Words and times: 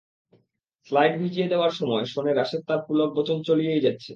Slide 0.87 1.13
ভিজিয়ে 1.21 1.47
দেওয়ার 1.47 1.71
সময় 1.71 2.03
শোনে 2.05 2.31
রাশেদ 2.33 2.61
তার 2.67 2.79
পুলক 2.87 3.09
বচন 3.17 3.37
চালিয়েই 3.47 3.85
যাচ্ছে। 3.85 4.09